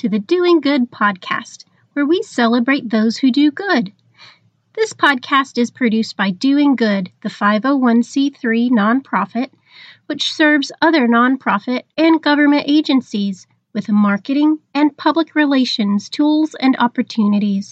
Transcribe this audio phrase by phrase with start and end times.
[0.00, 3.92] to the Doing Good podcast, where we celebrate those who do good.
[4.72, 9.50] This podcast is produced by Doing Good, the 501c3 nonprofit,
[10.06, 17.70] which serves other nonprofit and government agencies with marketing and public relations tools and opportunities.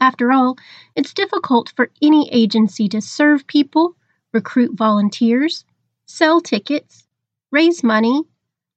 [0.00, 0.56] After all,
[0.96, 3.96] it's difficult for any agency to serve people,
[4.32, 5.66] recruit volunteers,
[6.06, 7.06] sell tickets,
[7.50, 8.22] raise money,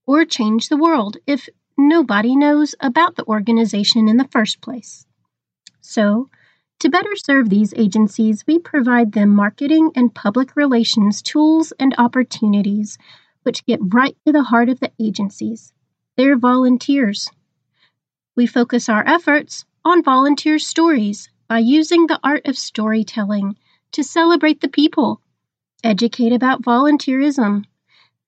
[0.05, 5.05] or change the world if nobody knows about the organization in the first place.
[5.81, 6.29] So,
[6.79, 12.97] to better serve these agencies, we provide them marketing and public relations tools and opportunities
[13.43, 15.73] which get right to the heart of the agencies.
[16.17, 17.29] They're volunteers.
[18.35, 23.57] We focus our efforts on volunteer stories by using the art of storytelling
[23.91, 25.21] to celebrate the people,
[25.83, 27.65] educate about volunteerism,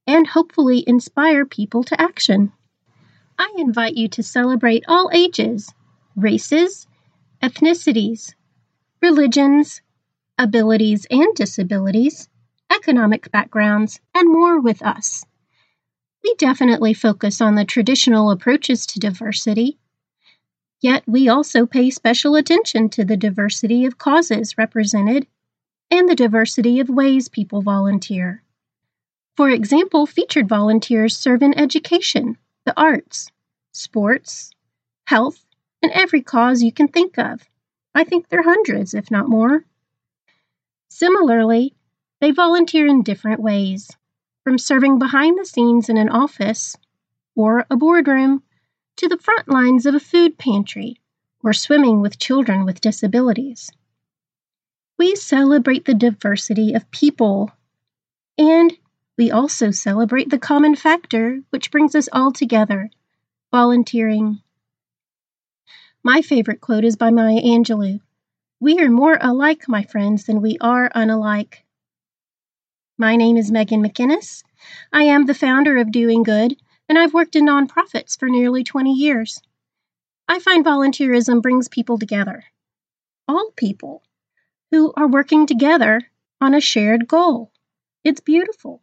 [0.06, 2.52] and hopefully inspire people to action.
[3.38, 5.74] I invite you to celebrate all ages,
[6.16, 6.88] races,
[7.42, 8.34] ethnicities,
[9.02, 9.82] religions,
[10.38, 12.30] abilities and disabilities,
[12.74, 15.26] economic backgrounds, and more with us.
[16.24, 19.78] We definitely focus on the traditional approaches to diversity,
[20.82, 25.28] yet we also pay special attention to the diversity of causes represented
[25.92, 28.44] and the diversity of ways people volunteer.
[29.36, 33.32] For example, featured volunteers serve in education, the arts,
[33.72, 34.52] sports,
[35.06, 35.46] health,
[35.82, 37.42] and every cause you can think of.
[37.94, 39.66] I think there are hundreds, if not more.
[40.90, 41.76] Similarly,
[42.20, 43.92] they volunteer in different ways,
[44.44, 46.76] from serving behind the scenes in an office
[47.36, 48.44] or a boardroom
[48.98, 51.00] to the front lines of a food pantry
[51.44, 53.72] or swimming with children with disabilities.
[54.98, 57.52] We celebrate the diversity of people
[58.38, 58.72] and
[59.18, 62.90] we also celebrate the common factor which brings us all together
[63.52, 64.42] volunteering.
[66.04, 68.02] My favorite quote is by Maya Angelou
[68.60, 71.64] We are more alike, my friends, than we are unalike.
[72.98, 74.44] My name is Megan McInnes.
[74.92, 76.58] I am the founder of Doing Good,
[76.90, 79.42] and I've worked in nonprofits for nearly 20 years.
[80.28, 82.44] I find volunteerism brings people together,
[83.28, 84.04] all people,
[84.72, 86.02] who are working together
[86.42, 87.52] on a shared goal.
[88.04, 88.82] It's beautiful.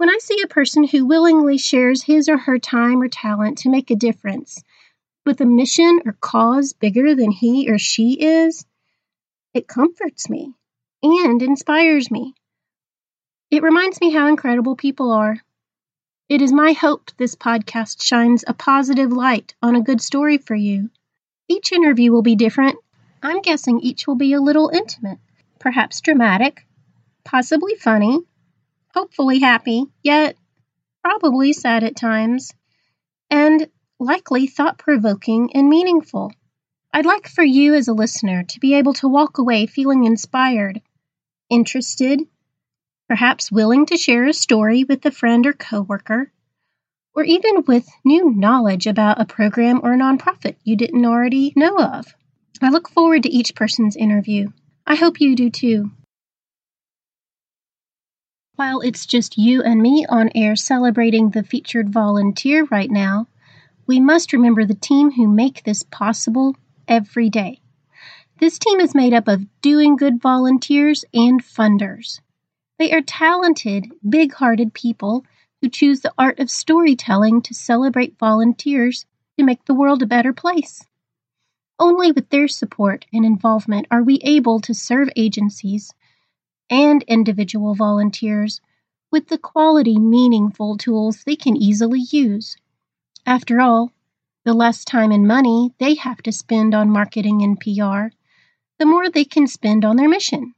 [0.00, 3.68] When I see a person who willingly shares his or her time or talent to
[3.68, 4.64] make a difference
[5.26, 8.64] with a mission or cause bigger than he or she is,
[9.52, 10.54] it comforts me
[11.02, 12.32] and inspires me.
[13.50, 15.36] It reminds me how incredible people are.
[16.30, 20.54] It is my hope this podcast shines a positive light on a good story for
[20.54, 20.88] you.
[21.46, 22.78] Each interview will be different.
[23.22, 25.18] I'm guessing each will be a little intimate,
[25.58, 26.66] perhaps dramatic,
[27.22, 28.20] possibly funny,
[28.94, 30.36] hopefully happy, yet
[31.02, 32.52] probably sad at times,
[33.30, 33.68] and
[33.98, 36.32] likely thought provoking and meaningful.
[36.92, 40.80] I'd like for you as a listener to be able to walk away feeling inspired,
[41.48, 42.20] interested,
[43.08, 46.32] perhaps willing to share a story with a friend or coworker,
[47.14, 51.78] or even with new knowledge about a program or a nonprofit you didn't already know
[51.78, 52.14] of.
[52.62, 54.50] I look forward to each person's interview.
[54.86, 55.90] I hope you do too.
[58.60, 63.26] While it's just you and me on air celebrating the featured volunteer right now,
[63.86, 66.54] we must remember the team who make this possible
[66.86, 67.62] every day.
[68.38, 72.20] This team is made up of doing good volunteers and funders.
[72.78, 75.24] They are talented, big hearted people
[75.62, 79.06] who choose the art of storytelling to celebrate volunteers
[79.38, 80.84] to make the world a better place.
[81.78, 85.94] Only with their support and involvement are we able to serve agencies
[86.70, 88.60] and individual volunteers
[89.10, 92.56] with the quality, meaningful tools they can easily use.
[93.26, 93.92] After all,
[94.44, 98.14] the less time and money they have to spend on marketing and PR,
[98.78, 100.54] the more they can spend on their mission.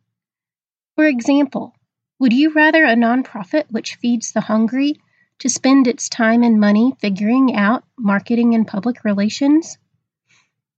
[0.95, 1.75] For example,
[2.19, 5.01] would you rather a nonprofit which feeds the hungry
[5.39, 9.79] to spend its time and money figuring out marketing and public relations?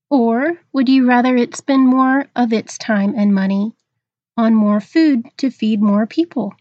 [0.09, 3.75] Or would you rather it spend more of its time and money
[4.37, 6.55] on more food to feed more people.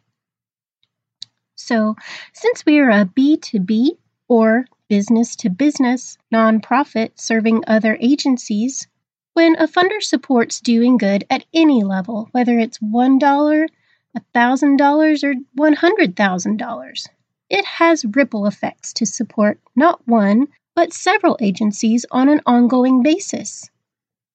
[1.56, 1.96] So,
[2.34, 3.98] since we are a B2B
[4.28, 8.88] or business to business nonprofit serving other agencies,
[9.34, 17.08] when a funder supports doing good at any level, whether it's $1, $1,000, or $100,000,
[17.50, 23.70] it has ripple effects to support not one, but several agencies on an ongoing basis.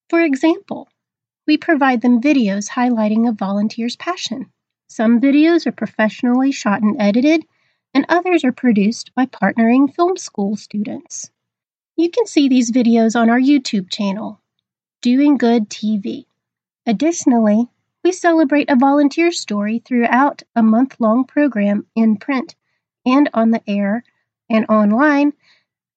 [0.09, 0.87] For example,
[1.49, 4.45] we provide them videos highlighting a volunteer's passion.
[4.87, 7.43] Some videos are professionally shot and edited,
[7.91, 11.31] and others are produced by partnering film school students.
[11.95, 14.39] You can see these videos on our YouTube channel,
[15.01, 16.27] Doing Good TV.
[16.85, 17.67] Additionally,
[18.03, 22.53] we celebrate a volunteer story throughout a month long program in print
[23.07, 24.03] and on the air
[24.51, 25.33] and online,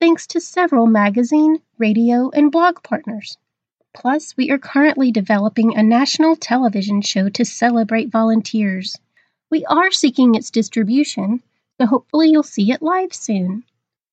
[0.00, 3.36] thanks to several magazine, radio, and blog partners.
[3.94, 8.98] Plus, we are currently developing a national television show to celebrate volunteers.
[9.50, 11.42] We are seeking its distribution,
[11.78, 13.64] so hopefully you'll see it live soon.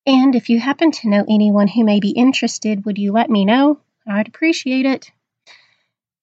[0.06, 3.46] And if you happen to know anyone who may be interested, would you let me
[3.46, 3.80] know?
[4.06, 5.12] I'd appreciate it.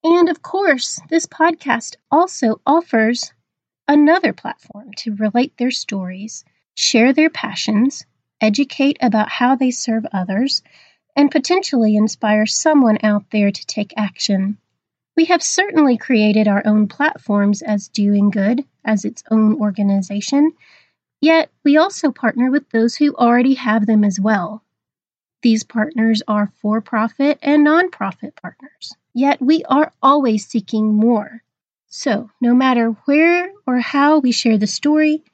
[0.05, 3.33] And of course, this podcast also offers
[3.89, 6.45] another platform to relate their stories,
[6.75, 8.05] share their passions,
[8.41, 10.63] educate about how they serve others,
[11.17, 14.59] and potentially inspire someone out there to take action.
[15.17, 20.53] We have certainly created our own platforms as Doing Good as its own organization,
[21.23, 24.63] yet we also partner with those who already have them as well.
[25.41, 28.95] These partners are for profit and nonprofit partners.
[29.15, 31.43] Yet we are always seeking more.
[31.89, 35.25] So, no matter where or how we share the story,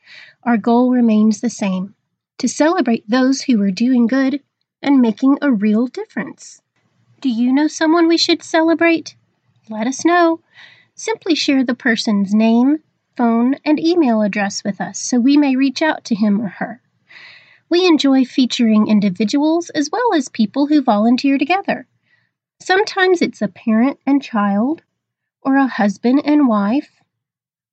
[0.45, 1.97] our goal remains the same
[2.39, 4.43] to celebrate those who are doing good
[4.83, 6.61] and making a real difference.
[7.21, 9.15] Do you know someone we should celebrate?
[9.71, 10.41] Let us know.
[10.95, 12.83] Simply share the person's name,
[13.17, 16.81] phone, and email address with us so we may reach out to him or her.
[17.69, 21.87] We enjoy featuring individuals as well as people who volunteer together.
[22.61, 24.83] Sometimes it's a parent and child,
[25.43, 27.01] or a husband and wife,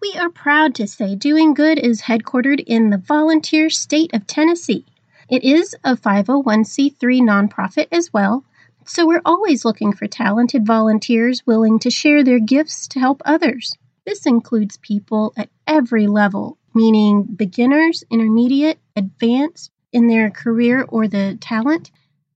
[0.02, 4.86] We are proud to say Doing Good is headquartered in the volunteer state of Tennessee.
[5.30, 8.44] It is a 501c3 nonprofit as well,
[8.86, 13.78] so we're always looking for talented volunteers willing to share their gifts to help others.
[14.06, 21.38] This includes people at every level, meaning beginners, intermediate, advanced in their career or the
[21.42, 21.92] talent,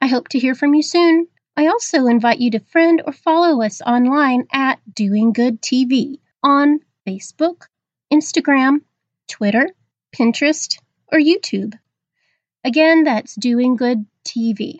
[0.00, 1.28] I hope to hear from you soon.
[1.56, 6.80] I also invite you to friend or follow us online at Doing Good TV on
[7.06, 7.66] Facebook,
[8.12, 8.80] Instagram,
[9.28, 9.68] Twitter,
[10.14, 10.78] Pinterest,
[11.10, 11.74] or YouTube.
[12.64, 14.78] Again, that's Doing Good TV.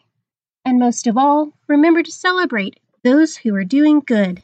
[0.65, 4.41] And most of all, remember to celebrate those who are doing good.